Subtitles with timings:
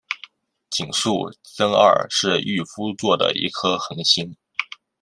[0.75, 4.35] 井宿增二是御夫座的一颗恒星。